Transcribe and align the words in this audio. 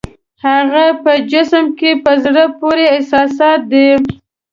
هغه 0.45 0.83
یې 0.91 0.97
په 1.03 1.13
جسم 1.31 1.65
کې 1.79 1.91
په 2.03 2.11
زړه 2.23 2.43
پورې 2.59 2.85
احساسات 2.95 3.61
دي. 3.71 3.87